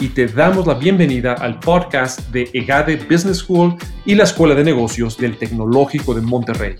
[0.00, 3.74] y te damos la bienvenida al podcast de EGADE Business School
[4.04, 6.76] y la Escuela de Negocios del Tecnológico de Monterrey.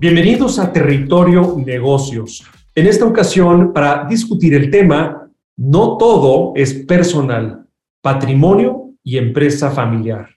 [0.00, 2.46] Bienvenidos a Territorio Negocios.
[2.74, 7.66] En esta ocasión, para discutir el tema, no todo es personal,
[8.00, 10.30] patrimonio y empresa familiar.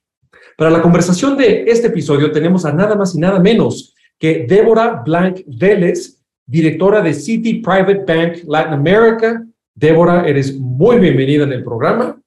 [0.57, 5.01] Para la conversación de este episodio tenemos a nada más y nada menos que Débora
[5.05, 6.20] Blanc Vélez,
[6.51, 9.41] directora de City Private Bank Latin America.
[9.73, 12.19] Débora, eres muy bienvenida en el programa.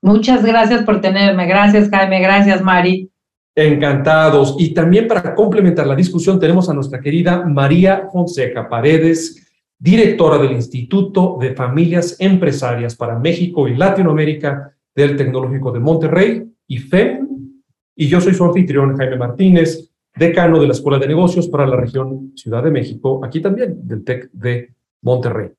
[0.00, 1.46] Muchas gracias por tenerme.
[1.46, 2.20] Gracias, Jaime.
[2.20, 3.10] Gracias, Mari.
[3.56, 4.54] Encantados.
[4.60, 9.44] Y también para complementar la discusión tenemos a nuestra querida María Fonseca Paredes,
[9.76, 17.28] directora del Instituto de Familias Empresarias para México y Latinoamérica del Tecnológico de Monterrey, IFEM.
[17.96, 21.76] Y yo soy su anfitrión, Jaime Martínez, decano de la Escuela de Negocios para la
[21.76, 25.50] región Ciudad de México, aquí también del TEC de Monterrey.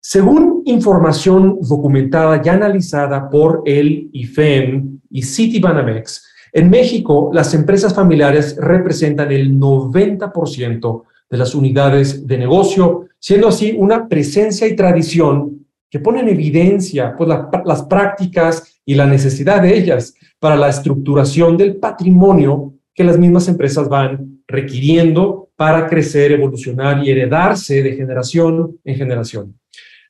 [0.00, 8.56] Según información documentada y analizada por el IFEM y Citibanamex, en México las empresas familiares
[8.58, 16.00] representan el 90% de las unidades de negocio, siendo así una presencia y tradición que
[16.00, 17.30] pone en evidencia pues,
[17.64, 23.48] las prácticas y la necesidad de ellas para la estructuración del patrimonio que las mismas
[23.48, 29.58] empresas van requiriendo para crecer, evolucionar y heredarse de generación en generación.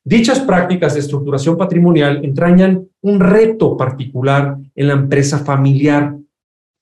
[0.05, 6.16] Dichas prácticas de estructuración patrimonial entrañan un reto particular en la empresa familiar,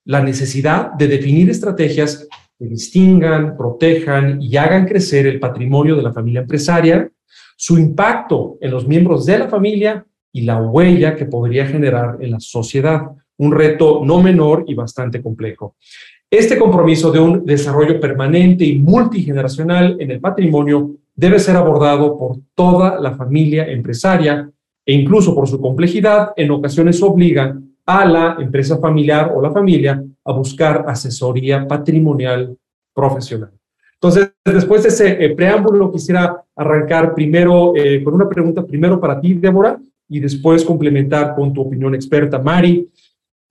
[0.06, 2.27] la necesidad de definir estrategias
[2.59, 7.11] que distingan, protejan y hagan crecer el patrimonio de la familia empresaria,
[7.56, 12.31] su impacto en los miembros de la familia y la huella que podría generar en
[12.31, 13.03] la sociedad
[13.41, 15.77] un reto no menor y bastante complejo.
[16.31, 22.37] Este compromiso de un desarrollo permanente y multigeneracional en el patrimonio debe ser abordado por
[22.55, 24.49] toda la familia empresaria
[24.84, 30.03] e incluso por su complejidad en ocasiones obliga a la empresa familiar o la familia
[30.25, 32.56] a buscar asesoría patrimonial
[32.95, 33.50] profesional.
[33.95, 39.21] Entonces, después de ese eh, preámbulo, quisiera arrancar primero eh, con una pregunta, primero para
[39.21, 42.89] ti, Débora, y después complementar con tu opinión experta, Mari.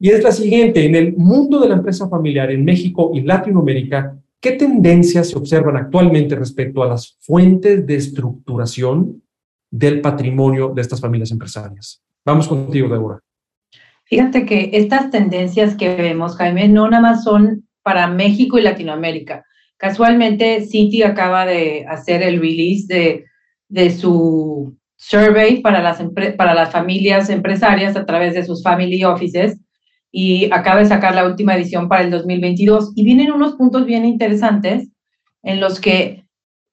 [0.01, 4.17] Y es la siguiente, en el mundo de la empresa familiar en México y Latinoamérica,
[4.39, 9.21] ¿qué tendencias se observan actualmente respecto a las fuentes de estructuración
[9.69, 12.01] del patrimonio de estas familias empresarias?
[12.23, 13.19] Vamos contigo, Débora.
[14.05, 19.43] Fíjate que estas tendencias que vemos, Jaime, no nada más son para México y Latinoamérica.
[19.75, 23.25] Casualmente, Citi acaba de hacer el release de,
[23.67, 26.01] de su survey para las,
[26.37, 29.59] para las familias empresarias a través de sus family offices
[30.11, 34.05] y acaba de sacar la última edición para el 2022 y vienen unos puntos bien
[34.05, 34.89] interesantes
[35.43, 36.25] en los que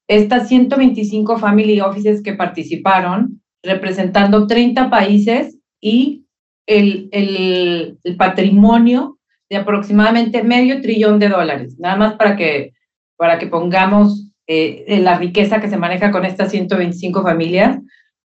[0.09, 6.25] estas 125 family offices que participaron, representando 30 países y
[6.67, 9.19] el, el, patrimonio
[9.51, 12.73] de aproximadamente medio trillón de dólares, nada más para que,
[13.17, 17.79] para que pongamos eh, la riqueza que se maneja con estas 125 familias.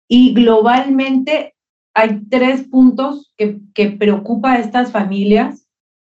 [0.08, 1.53] Y globalmente
[1.94, 5.68] hay tres puntos que, que preocupa a estas familias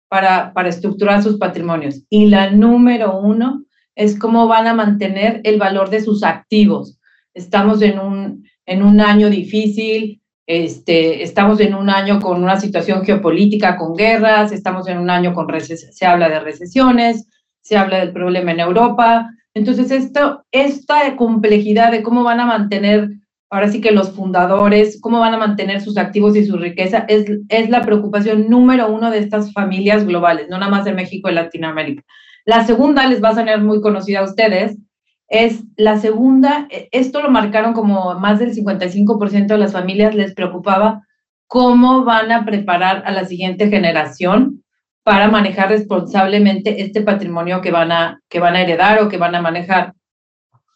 [0.09, 2.03] para, para estructurar sus patrimonios.
[2.09, 3.63] Y la número uno
[3.95, 6.99] es cómo van a mantener el valor de sus activos.
[7.33, 13.03] Estamos en un, en un año difícil, este, estamos en un año con una situación
[13.03, 17.27] geopolítica, con guerras, estamos en un año con se habla de recesiones,
[17.61, 19.29] se habla del problema en Europa.
[19.53, 23.09] Entonces, esto, esta complejidad de cómo van a mantener
[23.53, 27.25] ahora sí que los fundadores, cómo van a mantener sus activos y su riqueza, es,
[27.49, 31.33] es la preocupación número uno de estas familias globales, no nada más de México y
[31.33, 32.03] Latinoamérica.
[32.45, 34.77] La segunda, les va a sonar muy conocida a ustedes,
[35.27, 40.33] es la segunda, e, esto lo marcaron como más del 55% de las familias les
[40.33, 41.03] preocupaba
[41.45, 44.63] cómo van a preparar a la siguiente generación
[45.03, 49.35] para manejar responsablemente este patrimonio que van a, que van a heredar o que van
[49.35, 49.93] a manejar.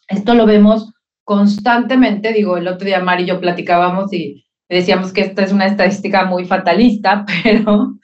[0.06, 0.92] Esto lo vemos
[1.28, 5.66] constantemente, digo, el otro día Mari y yo platicábamos y decíamos que esta es una
[5.66, 7.98] estadística muy fatalista, pero,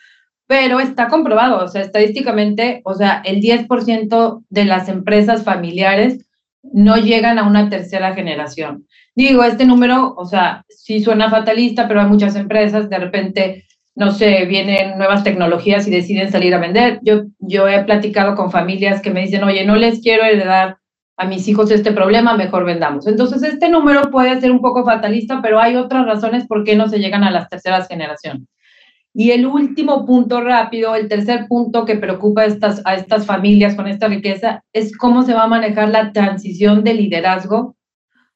[0.47, 6.27] pero está comprobado, o sea, estadísticamente, o sea, el 10% de las empresas familiares
[6.63, 8.87] no llegan a una tercera generación.
[9.17, 14.13] Digo, este número, o sea, sí suena fatalista, pero hay muchas empresas, de repente, no
[14.13, 17.01] sé, vienen nuevas tecnologías y deciden salir a vender.
[17.03, 20.77] Yo, yo he platicado con familias que me dicen, oye, no les quiero heredar
[21.17, 23.07] a mis hijos este problema, mejor vendamos.
[23.07, 26.89] Entonces, este número puede ser un poco fatalista, pero hay otras razones por qué no
[26.89, 28.49] se llegan a las terceras generaciones.
[29.17, 33.77] Y el último punto rápido, el tercer punto que preocupa a estas, a estas familias
[33.77, 37.77] con esta riqueza, es cómo se va a manejar la transición de liderazgo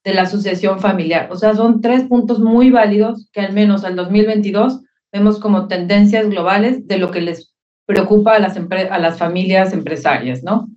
[0.05, 1.29] de la sucesión familiar.
[1.33, 4.81] O sea, son tres puntos muy válidos que al menos al 2022
[5.13, 7.53] vemos como tendencias globales de lo que les
[7.85, 10.69] preocupa a las, a las familias empresarias, ¿no?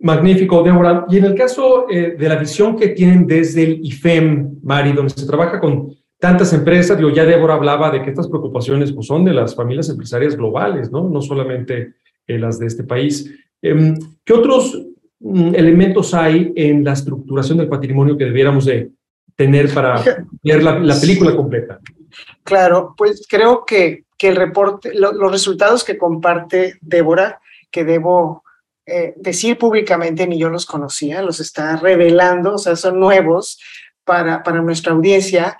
[0.00, 1.06] Magnífico, Débora.
[1.08, 5.14] Y en el caso eh, de la visión que tienen desde el IFEM, Mari, donde
[5.14, 9.24] se trabaja con tantas empresas, digo, ya Débora hablaba de que estas preocupaciones pues, son
[9.24, 11.08] de las familias empresarias globales, ¿no?
[11.08, 11.94] No solamente
[12.26, 13.30] eh, las de este país.
[13.60, 13.94] Em,
[14.24, 14.86] ¿Qué otros
[15.20, 18.90] mm, elementos hay en la estructuración del patrimonio que debiéramos de
[19.36, 20.02] tener para
[20.42, 21.80] ver la, película completa?
[22.42, 28.43] Claro, pues creo que, que el reporte, los resultados que comparte Débora, que debo
[28.86, 33.58] eh, decir públicamente, ni yo los conocía, los está revelando, o sea, son nuevos
[34.04, 35.58] para, para nuestra audiencia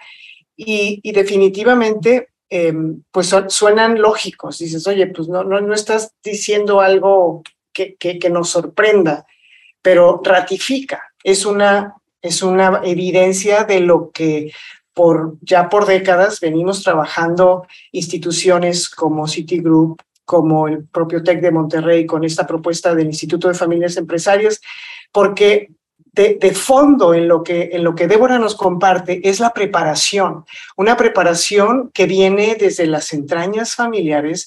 [0.57, 4.59] y, y definitivamente em, pues suenan lógicos.
[4.59, 7.43] Dices, oye, pues no, no, no estás diciendo algo
[7.73, 9.27] que, que, que, nos sorprenda,
[9.81, 14.53] pero ratifica, es una, es una evidencia de lo que
[14.93, 22.07] por, ya por décadas venimos trabajando instituciones como Citigroup, como el propio TEC de Monterrey
[22.07, 24.61] con esta propuesta del Instituto de Familias Empresarias,
[25.13, 25.71] porque
[26.15, 30.45] de, fondo en lo, que, en lo que Débora nos comparte es la preparación,
[30.77, 34.47] una preparación que viene desde las entrañas familiares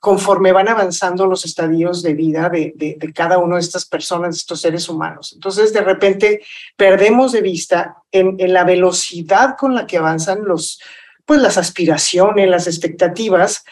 [0.00, 4.60] conforme van avanzando los estadios de vida de, de, cada una de estas personas, estos
[4.60, 5.32] seres humanos.
[5.32, 6.42] Entonces, de repente,
[6.76, 10.80] perdemos de vista en, en la velocidad con la que avanzan los,
[11.24, 13.64] pues, las aspiraciones, las expectativas,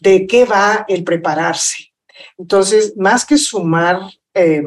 [0.00, 1.92] de qué va el prepararse.
[2.38, 4.00] Entonces, más que sumar,
[4.34, 4.62] eh,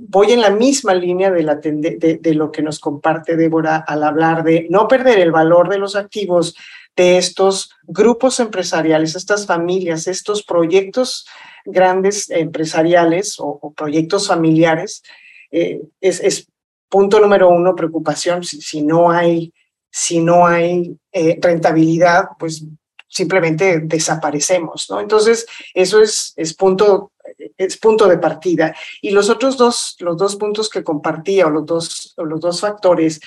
[0.00, 4.88] voy en la misma línea de, lo que nos comparte Débora al hablar de no
[4.88, 6.54] perder el valor de los activos
[6.96, 11.26] de estos grupos empresariales, estas familias, estos proyectos
[11.64, 15.02] grandes empresariales o, proyectos familiares.
[15.50, 16.46] Eh, es,
[16.88, 18.44] punto número uno, preocupación.
[18.44, 19.52] Si, si no hay,
[19.90, 22.64] si no hay eh, rentabilidad, pues
[23.10, 25.00] simplemente desaparecemos, ¿no?
[25.00, 27.12] Entonces, eso es, es, punto,
[27.58, 28.74] es punto de partida.
[29.02, 32.60] Y los otros dos, los dos puntos que compartía, o los dos, o los dos
[32.60, 33.20] factores,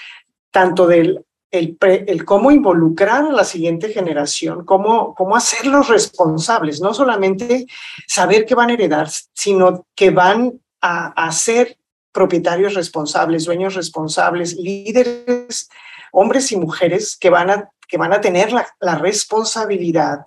[0.52, 7.68] tanto del el, cómo involucrar a la siguiente generación, cómo, cómo hacerlos responsables, no solamente
[8.08, 11.78] saber que van a heredar, sino que van a, a ser
[12.12, 15.70] propietarios responsables, dueños responsables, líderes,
[16.12, 20.20] hombres y mujeres que van a que van a tener la, responsabilidad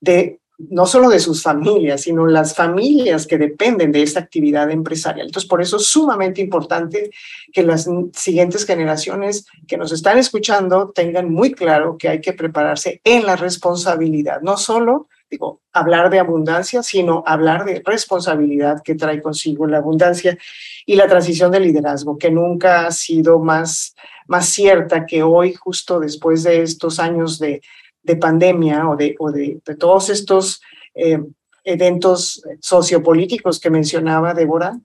[0.00, 5.26] de no solo de sus familias, sino las familias que dependen de esta actividad empresarial.
[5.26, 7.10] Entonces, por eso es sumamente importante
[7.52, 13.00] que las siguientes generaciones que nos están escuchando tengan muy claro que hay que prepararse
[13.02, 19.20] en la responsabilidad, no solo, digo, hablar de abundancia, sino hablar de responsabilidad que trae
[19.20, 20.38] consigo la abundancia
[20.86, 23.94] y la transición de liderazgo, que nunca ha sido más
[24.26, 27.62] más cierta que hoy, justo después de estos años de,
[28.02, 30.60] de pandemia o de, o de, de todos estos
[30.94, 31.20] eh,
[31.64, 34.78] eventos sociopolíticos que mencionaba Débora,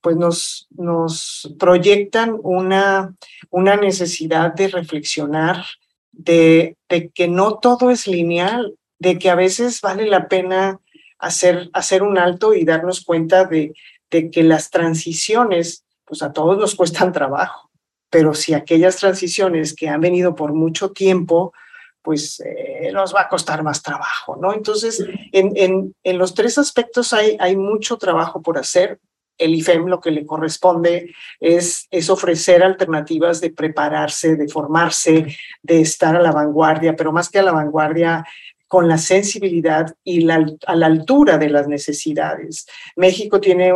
[0.00, 3.14] pues nos, nos proyectan una,
[3.50, 5.64] una necesidad de reflexionar,
[6.12, 10.78] de, de, que no todo es lineal, de que a veces vale la pena
[11.18, 13.74] hacer, hacer un alto y darnos cuenta de,
[14.08, 17.70] que las transiciones, pues a todos nos cuestan trabajo
[18.10, 21.54] pero si aquellas transiciones que han venido por mucho tiempo,
[22.02, 24.52] pues eh, nos va a costar más trabajo, ¿no?
[24.52, 28.98] Entonces, en, en, en los tres aspectos hay, hay mucho trabajo por hacer.
[29.38, 35.80] El IFEM lo que le corresponde es, es ofrecer alternativas de prepararse, de formarse, de
[35.80, 38.24] estar a la vanguardia, pero más que a la vanguardia,
[38.70, 42.66] con la sensibilidad y la, a la altura de las necesidades.
[42.94, 43.72] México tiene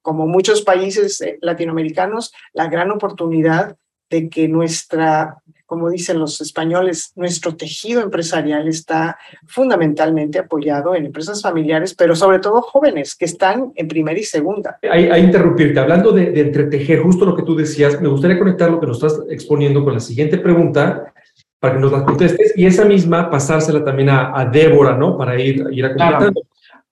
[0.00, 3.76] como muchos países eh, latinoamericanos, la gran oportunidad
[4.08, 5.36] de que nuestra,
[5.66, 12.38] como dicen los españoles, nuestro tejido empresarial está fundamentalmente apoyado en empresas familiares, pero sobre
[12.38, 14.78] todo jóvenes que están en primera y segunda.
[14.90, 18.70] Ahí, ahí interrumpirte, hablando de, de, entretejer justo lo que tú decías, me gustaría conectar
[18.70, 21.12] lo que nos estás exponiendo con la siguiente pregunta
[21.60, 25.16] para que nos la contestes y esa misma pasársela también a, a Débora, ¿no?
[25.16, 26.32] Para ir, ir a Claro.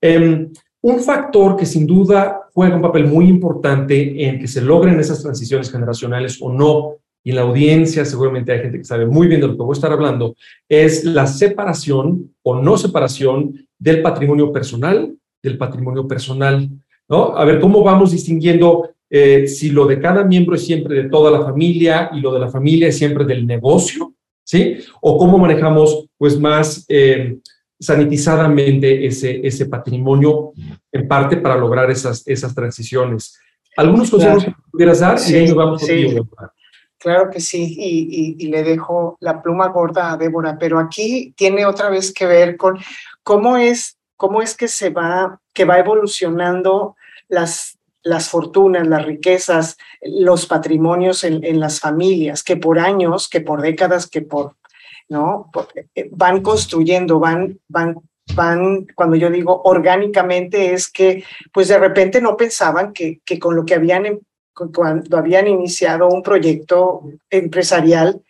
[0.01, 0.49] Eh,
[0.83, 5.23] un factor que sin duda juega un papel muy importante en que se logren esas
[5.23, 9.41] transiciones generacionales o no y en la audiencia seguramente hay gente que sabe muy bien
[9.41, 10.37] de lo que voy a estar hablando,
[10.69, 16.69] es la separación o no separación del patrimonio personal del patrimonio personal,
[17.09, 17.37] ¿no?
[17.37, 21.31] A ver, ¿cómo vamos distinguiendo eh, si lo de cada miembro es siempre de toda
[21.31, 24.15] la familia y lo de la familia es siempre del negocio,
[24.47, 24.79] ¿sí?
[25.01, 27.37] O cómo manejamos, pues, más eh,
[27.79, 30.53] sanitizadamente ese, ese patrimonio,
[30.93, 33.39] en parte para lograr esas, esas transiciones.
[33.77, 35.19] ¿Algunos consejos que pudieras dar?
[35.19, 36.17] Sí, y vamos sí.
[36.99, 41.67] Claro que sí, y, y, le dejo la pluma gorda a Débora, pero aquí tiene
[41.67, 42.79] otra vez que ver con
[43.23, 46.97] cómo es, cómo es que se va, que va evolucionando
[47.29, 47.76] las,
[48.07, 54.07] las fortunas, las riquezas, los patrimonios en, las familias, que por años, que por décadas,
[54.07, 54.55] que por,
[55.09, 55.51] ¿no?
[55.95, 57.97] Eh, van construyendo, van, van
[58.35, 63.55] van, cuando yo digo orgánicamente, es que pues de repente no pensaban que, que con
[63.55, 64.21] lo que habían, em,
[64.75, 68.23] cuando habían iniciado un proyecto empresarial,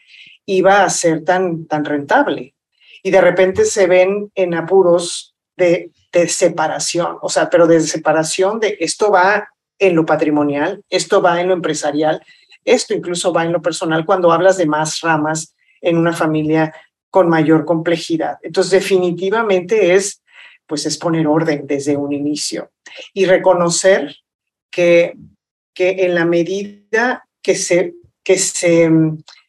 [0.44, 2.54] iba a ser tan, tan rentable.
[3.02, 8.60] Y de repente se ven en apuros de, de separación, o sea, pero de separación
[8.60, 12.22] de esto va en lo patrimonial, esto va en lo empresarial,
[12.64, 16.74] esto incluso va en lo personal cuando hablas de más ramas en una familia
[17.10, 18.38] con mayor complejidad.
[18.42, 20.22] Entonces, definitivamente es,
[20.66, 22.70] pues, es poner orden desde un inicio
[23.14, 24.16] y reconocer
[24.70, 25.14] que,
[25.72, 28.90] que en la medida que se, que, se,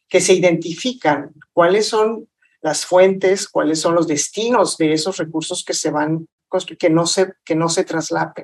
[0.08, 2.28] que se identifican cuáles son
[2.60, 6.28] las fuentes, cuáles son los destinos de esos recursos que se van
[6.78, 7.84] que no se que no se.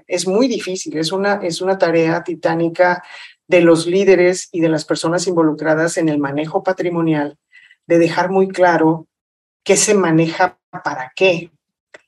[0.07, 3.03] Es muy difícil, es una es una tarea titánica
[3.47, 7.39] de los líderes y de las personas involucradas en el manejo patrimonial
[7.87, 9.07] de dejar muy claro
[9.65, 11.51] qué se maneja para qué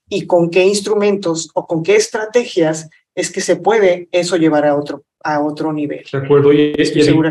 [0.09, 4.77] y con qué instrumentos o con qué estrategias es que se puede eso llevar a
[4.77, 6.05] otro, a otro nivel.
[6.11, 6.75] De acuerdo, y,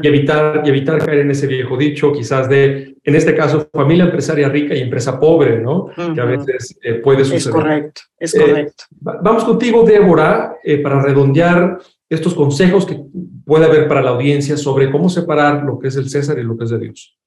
[0.03, 4.49] evitar, y evitar caer en ese viejo dicho, quizás de, en este caso, familia empresaria
[4.49, 5.87] rica y empresa pobre, ¿no?
[6.13, 7.39] Que a veces eh, puede suceder.
[7.39, 8.83] Es correcto, es eh, correcto.
[8.99, 12.99] vamos contigo, Débora, eh, para redondear estos consejos que
[13.45, 16.57] puede haber para la audiencia sobre cómo separar lo que es el César y lo
[16.57, 17.17] que es de Dios.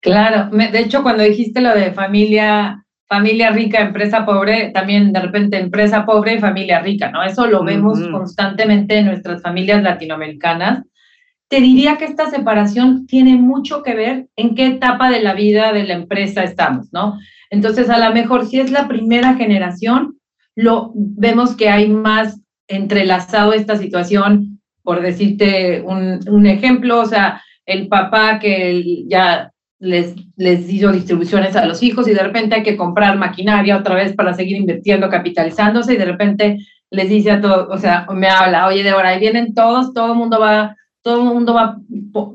[0.00, 5.58] Claro, de hecho cuando dijiste lo de familia, familia rica, empresa pobre, también de repente
[5.58, 7.22] empresa pobre y familia rica, ¿no?
[7.22, 10.84] Eso lo vemos constantemente en nuestras familias latinoamericanas.
[11.48, 15.72] Te diría que esta separación tiene mucho que ver en qué etapa de la vida
[15.72, 17.18] de la empresa estamos, ¿no?
[17.50, 20.18] Entonces, a lo mejor si es la primera generación,
[20.56, 27.42] lo vemos que hay más entrelazado esta situación, por decirte un, un ejemplo, o sea,
[27.66, 32.62] el papá que ya les, les hizo distribuciones a los hijos y de repente hay
[32.62, 36.58] que comprar maquinaria otra vez para seguir invirtiendo, capitalizándose y de repente
[36.90, 40.18] les dice a todos, o sea, me habla, oye, Débora, ahí vienen todos, todo el
[40.18, 41.78] mundo va, todo el mundo va a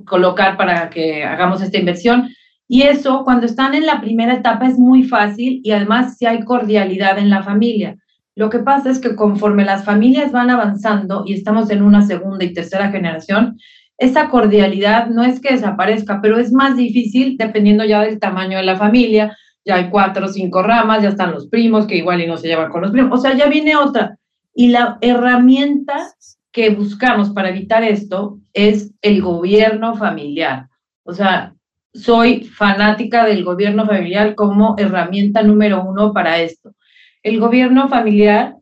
[0.05, 2.29] colocar para que hagamos esta inversión.
[2.67, 6.43] Y eso, cuando están en la primera etapa, es muy fácil y además si hay
[6.43, 7.97] cordialidad en la familia.
[8.35, 12.45] Lo que pasa es que conforme las familias van avanzando y estamos en una segunda
[12.45, 13.57] y tercera generación,
[13.99, 18.63] esa cordialidad no es que desaparezca, pero es más difícil dependiendo ya del tamaño de
[18.63, 19.37] la familia.
[19.65, 22.47] Ya hay cuatro o cinco ramas, ya están los primos que igual y no se
[22.47, 23.19] llevan con los primos.
[23.19, 24.17] O sea, ya viene otra.
[24.55, 26.13] Y la herramienta
[26.53, 30.67] que buscamos para evitar esto es el gobierno familiar.
[31.03, 31.53] O sea,
[31.93, 36.73] soy fanática del gobierno familiar como herramienta número uno para esto.
[37.21, 38.55] El gobierno familiar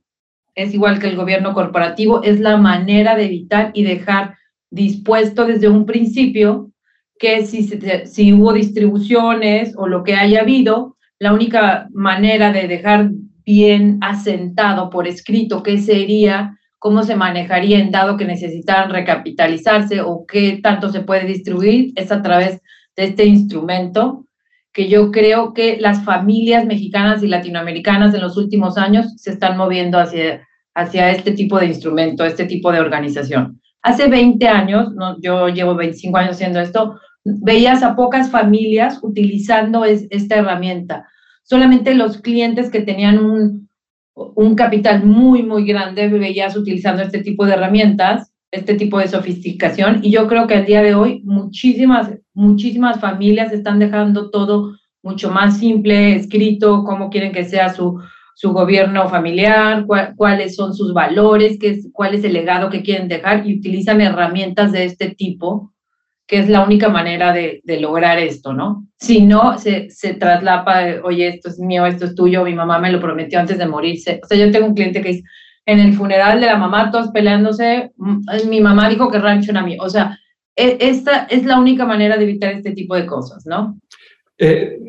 [0.55, 4.35] es igual que el gobierno corporativo, es la manera de evitar y dejar
[4.77, 6.71] dispuesto desde un principio
[7.19, 13.09] que si, hubo distribuciones o lo que haya habido, la única manera de dejar
[13.45, 20.25] bien asentado por escrito qué sería, cómo se manejaría en dado que necesitaran recapitalizarse o
[20.27, 22.61] qué tanto se puede distribuir es a través
[22.95, 24.25] de este instrumento
[24.73, 29.57] que yo creo que las familias mexicanas y latinoamericanas en los últimos años se están
[29.57, 33.59] moviendo hacia, hacia este tipo de instrumento, este tipo de organización.
[33.87, 34.89] Hace 20 años,
[35.21, 41.07] yo llevo 25 años haciendo esto, veías a pocas familias utilizando esta herramienta.
[41.43, 43.69] Solamente los clientes que tenían un,
[44.13, 50.01] un capital muy, muy grande veías utilizando este tipo de herramientas, este tipo de sofisticación.
[50.03, 55.31] Y yo creo que al día de hoy muchísimas, muchísimas familias están dejando todo mucho
[55.31, 58.01] más simple, escrito, cómo quieren que sea su,
[58.37, 63.07] su gobierno familiar, cuáles son sus valores, qué es, cuál es el legado que quieren
[63.07, 65.73] dejar y utilizan herramientas de este tipo,
[66.27, 68.85] que es la única manera de, de lograr esto, ¿no?
[68.99, 72.91] Si no, se, se traslapa, oye, esto es mío, esto es tuyo, mi mamá me
[72.91, 74.19] lo prometió antes de morirse.
[74.23, 75.23] O sea, yo tengo un cliente que dice,
[75.65, 79.63] en el funeral de la mamá, todos peleándose, mm, mi mamá dijo que rancho era
[79.63, 79.81] mío.
[79.81, 80.15] O sea,
[80.55, 83.79] e, esta es la única manera de evitar este tipo de cosas, ¿no?
[84.37, 84.79] Eh,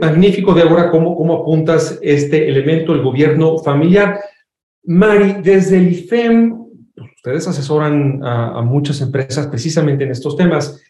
[0.00, 4.20] magnífico, Débora, cómo, cómo apuntas este elemento, el gobierno familiar.
[4.84, 6.58] Mari, desde el IFEM,
[7.16, 10.82] ustedes asesoran a, a muchas empresas precisamente en estos temas.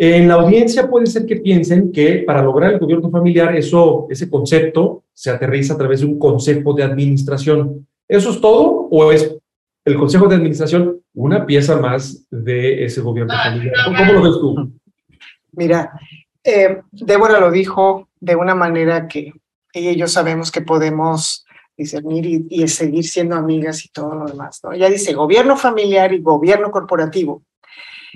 [0.00, 4.30] En la audiencia puede ser que piensen que para lograr el gobierno familiar, eso, ese
[4.30, 7.84] concepto se aterriza a través de un consejo de administración.
[8.06, 9.36] ¿Eso es todo o es
[9.84, 13.74] el consejo de administración una pieza más de ese gobierno familiar?
[13.86, 14.72] ¿Cómo lo ves tú?
[15.50, 15.90] Mira,
[16.48, 19.32] eh, Débora lo dijo de una manera que
[19.72, 21.44] ella y yo sabemos que podemos
[21.76, 24.60] discernir y, seguir siendo amigas y todo lo demás.
[24.64, 24.72] ¿no?
[24.72, 27.42] Ella dice gobierno familiar y gobierno corporativo.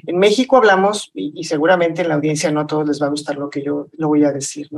[0.06, 3.36] En México hablamos, y, seguramente en la audiencia no a todos les va a gustar
[3.36, 4.68] lo que yo lo voy a decir.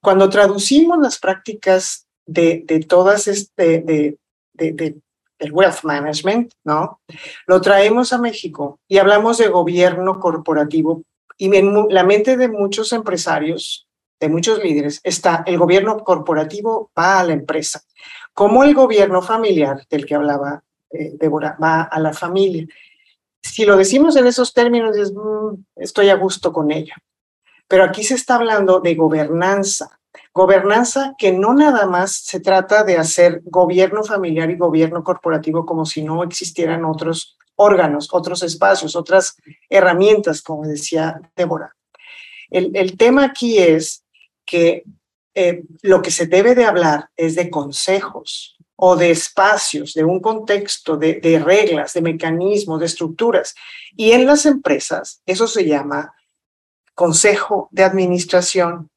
[0.00, 4.16] Cuando traducimos las prácticas de, todas este, de,
[4.54, 7.00] del wealth management, ¿no?
[7.46, 11.02] Lo traemos a México y hablamos de gobierno corporativo
[11.40, 13.88] y en la mente de muchos empresarios,
[14.20, 17.82] de muchos líderes, está el gobierno corporativo va a la empresa,
[18.34, 22.66] como el gobierno familiar del que hablaba eh, Débora va a la familia
[23.42, 26.96] si lo decimos en esos términos, es, mm, estoy a gusto con ella.
[27.68, 29.98] Pero aquí se está hablando de gobernanza.
[30.32, 35.86] Gobernanza que no nada más se trata de hacer gobierno familiar y gobierno corporativo como
[35.86, 39.36] si no existieran otros órganos, otros espacios, otras
[39.68, 41.74] herramientas, como decía Débora.
[42.50, 44.04] El, el tema aquí es
[44.44, 44.84] que
[45.34, 50.20] eh, lo que se debe de hablar es de consejos, o de espacios, de un
[50.20, 53.54] contexto, de, de, reglas, de mecanismos, de estructuras.
[53.94, 56.14] Y en las empresas, eso se llama
[56.94, 58.88] consejo de administración,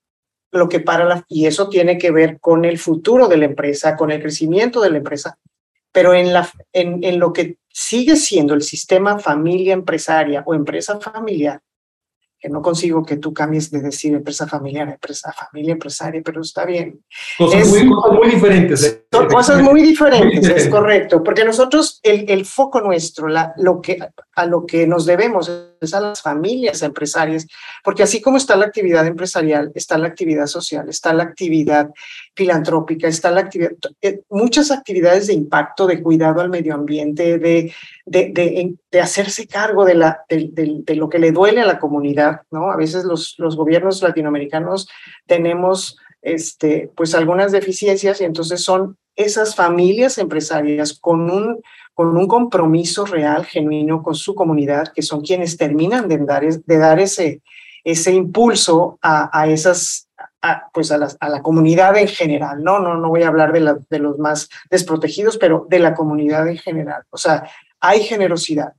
[0.52, 3.98] lo que para la, y eso tiene que ver con el futuro de la empresa,
[3.98, 5.38] con el crecimiento de la empresa,
[5.92, 11.00] pero en, la, en, en lo que sigue siendo el sistema familia empresaria o empresa
[11.00, 11.60] familiar,
[12.40, 16.42] que no consigo que tú cambies de decir empresa familiar a empresa familia empresaria, pero
[16.42, 17.04] está bien.
[17.38, 18.84] Cosas, es, muy, cosas muy, diferentes.
[18.84, 19.06] ¿eh?
[19.12, 23.82] Son cosas muy diferentes, muy es correcto, porque nosotros, el, el foco nuestro, la, lo
[23.82, 23.98] que,
[24.36, 27.48] a lo que nos debemos es a las familias empresarias,
[27.84, 31.90] porque así como está la actividad empresarial, está la actividad social, está la actividad
[32.36, 37.74] filantrópica, está la actividad, eh, muchas actividades de impacto, de cuidado al medio ambiente, de,
[38.06, 42.72] de, de, hacerse cargo de, la, de, lo que le duele a la comunidad, ¿no?
[42.72, 44.88] A veces los, los gobiernos latinoamericanos
[45.28, 51.62] tenemos este, pues algunas deficiencias y entonces son esas familias empresarias con un,
[51.94, 56.78] con un compromiso real, genuino con su comunidad, que son quienes terminan de dar, de
[56.78, 57.42] dar ese,
[57.84, 60.08] ese impulso a, a esas,
[60.42, 62.80] a, pues a la, a la, comunidad en general, ¿no?
[62.80, 66.48] No, no voy a hablar de, la, de los más desprotegidos, pero de la comunidad
[66.48, 67.04] en general.
[67.12, 68.74] O sea, hay generosidad.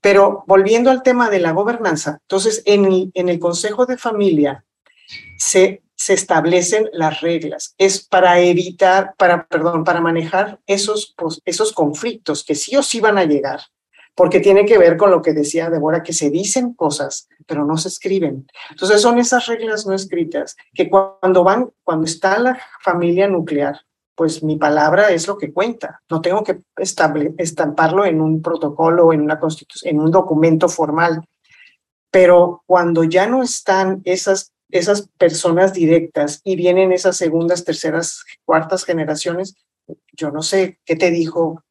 [0.00, 4.64] Pero volviendo al tema de la gobernanza, entonces en en el Consejo de Familia
[5.38, 7.76] se se establecen las reglas.
[7.78, 13.18] Es para evitar, para, perdón, para manejar esos, esos conflictos que sí o sí van
[13.18, 13.60] a llegar,
[14.16, 17.76] porque tiene que ver con lo que decía Débora, que se dicen cosas, pero no
[17.76, 18.48] se escriben.
[18.70, 23.82] Entonces son esas reglas no escritas que cuando van, cuando está la familia nuclear,
[24.16, 26.02] pues mi palabra es lo que cuenta.
[26.10, 26.62] No tengo que
[27.38, 31.24] estamparlo en un protocolo en una constitución, en un documento formal.
[32.10, 38.84] Pero cuando ya no están esas esas personas directas y vienen esas segundas, terceras, cuartas
[38.84, 39.54] generaciones,
[40.12, 41.62] yo no sé qué te dijo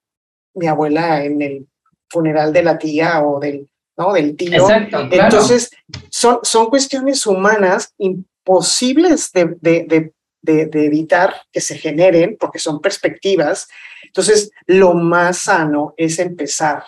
[0.53, 1.67] mi abuela en el
[2.09, 4.13] funeral de la tía o del, ¿no?
[4.13, 4.53] del tío.
[4.53, 5.23] Exacto, claro.
[5.23, 5.71] Entonces,
[6.09, 12.81] son, son cuestiones humanas imposibles de, de, de, de, evitar que se generen porque son
[12.81, 13.67] perspectivas.
[14.03, 16.83] Entonces, lo más sano es empezar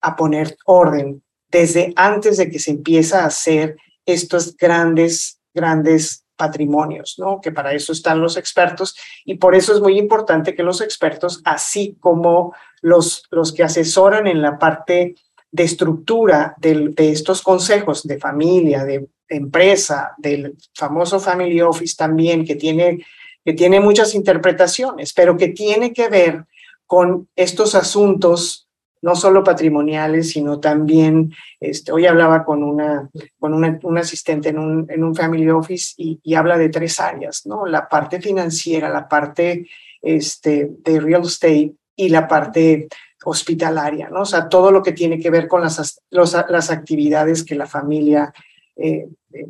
[0.00, 7.16] a poner orden desde antes de que se empieza a hacer estos grandes grandes patrimonios,
[7.18, 7.40] ¿no?
[7.40, 11.40] Que para eso están los expertos y por eso es muy importante que los expertos,
[11.44, 15.14] así como los, los que asesoran en la parte
[15.52, 22.56] de estructura de, estos consejos de familia, de empresa, del famoso Family Office también, que
[22.56, 23.04] tiene,
[23.44, 26.44] que tiene muchas interpretaciones, pero que tiene que ver
[26.86, 28.68] con estos asuntos
[29.02, 34.58] no solo patrimoniales, sino también, este, hoy hablaba con una, con una, un asistente en
[34.58, 37.66] un, en un family office y, habla de tres áreas, ¿no?
[37.66, 39.68] La parte financiera, la parte
[40.00, 42.88] este, de real estate y la parte
[43.24, 44.22] hospitalaria, ¿no?
[44.22, 48.32] O sea, todo lo que tiene que ver con las, las actividades que la familia
[48.76, 49.46] eh, eh,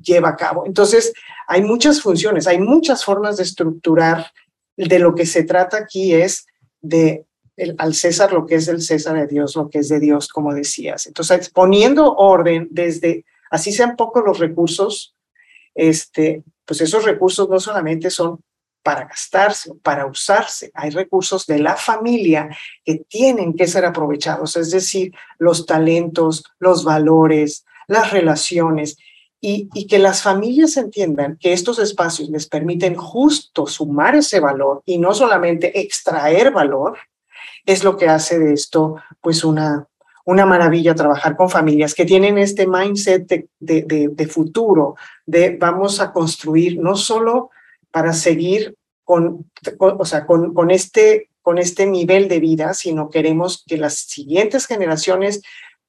[0.00, 0.66] lleva a cabo.
[0.66, 1.12] Entonces,
[1.46, 4.32] hay muchas funciones, hay muchas formas de estructurar.
[4.76, 6.46] De lo que se trata aquí es
[6.80, 7.24] de
[7.78, 10.54] al César lo que es del César, a Dios lo que es de Dios, como
[10.54, 11.06] decías.
[11.06, 15.14] Entonces, poniendo orden desde, así sean pocos los recursos,
[15.74, 18.40] este, pues esos recursos no solamente son
[18.84, 24.70] para gastarse para usarse, hay recursos de la familia que tienen que ser aprovechados, es
[24.70, 28.98] decir, los talentos, los valores, las relaciones,
[29.40, 34.82] y, y, que las familias entiendan que estos espacios les permiten justo sumar ese valor
[34.86, 36.98] y no solamente extraer valor,
[37.66, 39.88] es lo que hace de esto pues una,
[40.24, 43.26] una maravilla trabajar con familias que tienen este mindset
[43.60, 44.96] de, de, futuro,
[45.26, 47.50] de vamos a construir no solo
[47.90, 53.64] para seguir con, o sea, con, con, este, con este nivel de vida, sino queremos
[53.66, 55.42] que las siguientes generaciones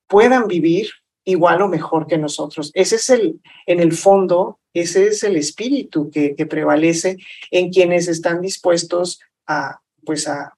[0.07, 0.89] puedan vivir
[1.23, 2.71] igual o mejor que nosotros.
[2.73, 7.17] Ese es el, en el fondo, ese es el espíritu que, que prevalece
[7.51, 10.54] en quienes están dispuestos a, pues a,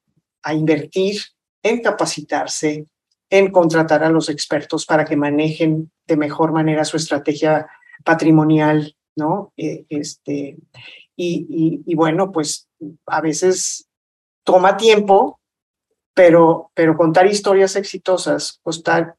[0.48, 1.22] a invertir
[1.62, 2.88] en capacitarse,
[3.30, 7.68] en contratar a los expertos para que manejen de mejor manera su estrategia
[8.06, 9.52] patrimonial, ¿no?
[9.58, 10.58] Eh, este,
[11.18, 12.70] y, y, bueno, pues
[13.08, 13.90] a veces
[14.46, 15.42] toma tiempo,
[16.14, 18.62] pero, pero contar historias exitosas,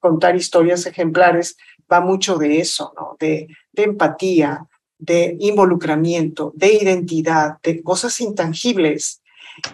[0.01, 1.59] contar, historias ejemplares,
[1.93, 3.17] va mucho de eso, ¿no?
[3.21, 9.21] De, de empatía, de involucramiento, de identidad, de cosas intangibles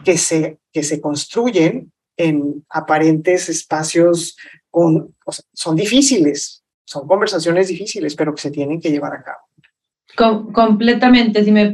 [0.04, 4.36] que se, que se construyen en aparentes espacios
[4.70, 5.14] con,
[5.52, 10.52] son difíciles, son conversaciones difíciles, pero que se tienen que llevar a cabo.
[10.52, 11.72] completamente, si me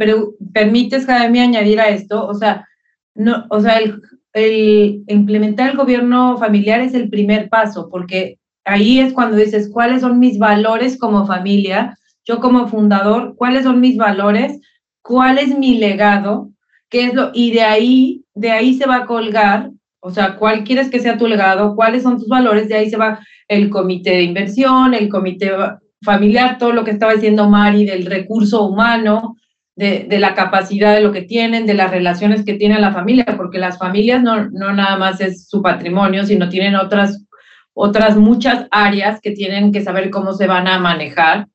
[0.53, 2.66] permites, Jaime, añadir a esto, o sea,
[3.14, 4.01] no, o sea, el,
[4.33, 10.03] el implementar el gobierno familiar es el primer paso, porque ahí es cuando dices, ¿cuáles
[10.03, 11.99] son mis valores como familia?
[12.25, 14.61] Yo como fundador, ¿cuáles son mis valores?
[15.03, 16.51] ¿Cuál es mi legado?
[16.90, 17.31] ¿Qué es lo?
[17.33, 21.18] Y de ahí, de ahí se va a colgar o sea, ¿cuál quieres que sea
[21.18, 21.76] tu legado?
[21.76, 22.68] ¿Cuáles son tus valores?
[22.68, 25.53] De ahí se va el comité de inversión, el comité
[26.03, 29.37] familiar, todo lo que estaba diciendo Mari del recurso humano,
[29.76, 33.26] de, de, la capacidad de lo que tienen, de las relaciones que tiene la familia,
[33.37, 37.26] porque las familias no, no nada más es su patrimonio, sino tienen otras,
[37.74, 41.46] otras muchas áreas que tienen que saber cómo se van a manejar.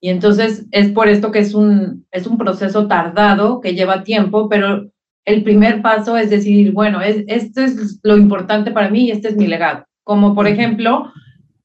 [0.00, 4.48] Y entonces es por esto que es un, es un proceso tardado, que lleva tiempo,
[4.48, 4.90] pero
[5.26, 9.28] el primer paso es decir, bueno, es, esto es lo importante para mí y este
[9.28, 9.84] es mi legado.
[10.02, 11.12] Como por ejemplo,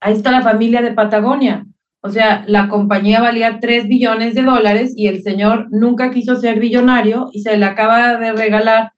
[0.02, 1.66] ahí está la familia de Patagonia.
[2.02, 6.60] O sea, la compañía valía 3 billones de dólares y el señor nunca quiso ser
[6.60, 8.92] billonario y se le acaba de regalar,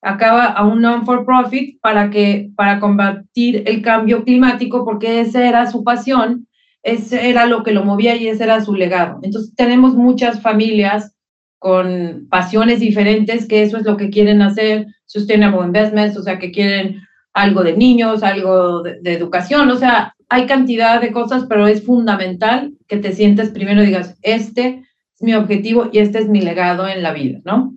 [0.00, 5.82] acaba a un non-for-profit para, que, para combatir el cambio climático porque esa era su
[5.82, 6.46] pasión,
[6.82, 9.20] ese era lo que lo movía y ese era su legado.
[9.22, 11.14] Entonces tenemos muchas familias
[11.58, 16.50] con pasiones diferentes, que eso es lo que quieren hacer, Sustainable Investments, o sea, que
[16.50, 17.00] quieren
[17.34, 22.72] algo de niños, algo de, educación, o sea, hay cantidad de cosas, pero es fundamental
[22.88, 24.82] que te sientes primero y digas, este
[25.14, 27.74] es mi objetivo y este es mi legado en la vida, ¿no?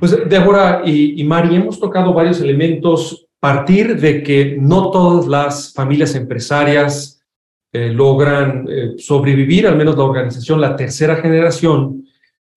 [0.00, 5.72] Pues Débora y, y Mari, hemos tocado varios elementos, partir de que no todas las
[5.72, 7.15] familias empresarias
[7.78, 12.06] eh, logran eh, sobrevivir, al menos la organización, la tercera generación,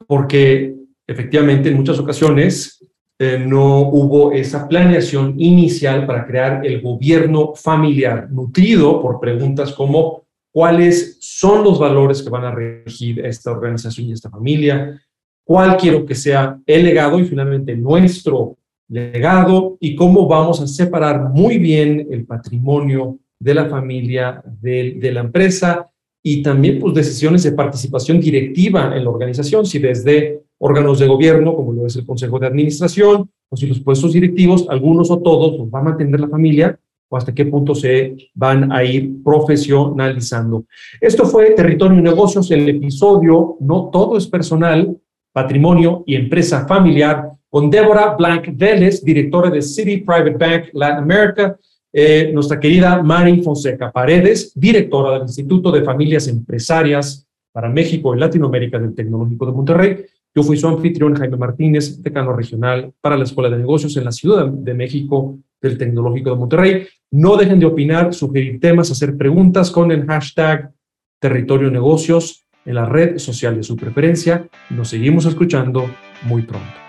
[0.08, 0.74] porque
[1.06, 2.88] efectivamente en muchas ocasiones
[3.20, 10.24] eh, no hubo esa planeación inicial para crear el gobierno familiar, nutrido por preguntas como
[10.54, 15.02] cuáles son los valores que van a regir esta organización y esta familia,
[15.44, 18.56] cuál quiero que sea el legado y finalmente nuestro
[18.88, 25.22] legado y cómo vamos a separar muy bien el patrimonio de la familia, de, la
[25.22, 25.90] empresa
[26.22, 31.56] y también pues, decisiones de participación directiva en la organización, si desde órganos de gobierno,
[31.56, 35.58] como lo es el Consejo de Administración, o si los puestos directivos, algunos o todos,
[35.58, 36.78] los va a mantener la familia,
[37.10, 40.66] o hasta qué punto se van a ir profesionalizando.
[41.02, 44.96] Esto fue Territorio y Negocios, el episodio No Todo es Personal,
[45.34, 51.58] Patrimonio y Empresa Familiar, con Débora Blank Vélez, directora de City Private Bank Latin America,
[51.92, 58.20] eh, nuestra querida Mari Fonseca Paredes, directora del Instituto de Familias Empresarias para México y
[58.20, 60.06] Latinoamérica del Tecnológico de Monterrey.
[60.36, 64.12] Yo fui su anfitrión, Jaime Martínez, decano regional para la Escuela de Negocios en la
[64.12, 66.88] Ciudad de México del Tecnológico de Monterrey.
[67.12, 70.72] No dejen de opinar, sugerir temas, hacer preguntas con el hashtag
[71.20, 74.48] Territorio Negocios en la red social de su preferencia.
[74.70, 75.90] Nos seguimos escuchando
[76.24, 76.89] muy pronto.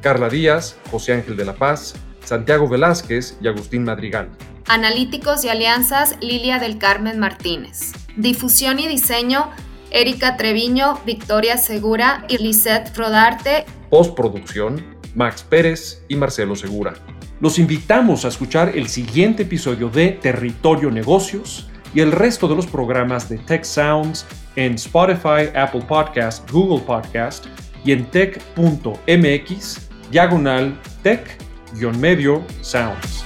[0.00, 4.28] Carla Díaz, José Ángel de la Paz, Santiago Velázquez y Agustín Madrigal.
[4.66, 7.92] Analíticos y alianzas, Lilia del Carmen Martínez.
[8.16, 9.50] Difusión y diseño,
[9.90, 13.64] Erika Treviño, Victoria Segura y Lisette Rodarte.
[13.90, 16.94] Postproducción, Max Pérez y Marcelo Segura.
[17.40, 22.66] Los invitamos a escuchar el siguiente episodio de Territorio Negocios y el resto de los
[22.66, 27.46] programas de Tech Sounds en Spotify, Apple Podcast, Google Podcast
[27.84, 33.25] y en tech.mx diagonal tech-medio sounds.